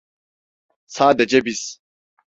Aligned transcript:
Sadece 0.87 1.45
biz. 1.45 1.79